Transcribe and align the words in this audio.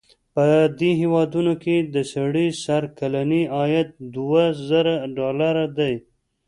په 0.35 0.45
دې 0.79 0.91
هېوادونو 1.01 1.53
کې 1.63 1.75
د 1.93 1.95
سړي 2.13 2.47
سر 2.63 2.83
کلنی 2.99 3.43
عاید 3.55 3.89
دوه 4.15 4.43
زره 4.69 4.95
ډالره 5.17 5.65
دی. 5.77 5.93